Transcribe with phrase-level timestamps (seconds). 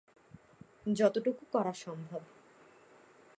[0.95, 2.21] যতটুকু করা সম্ভব।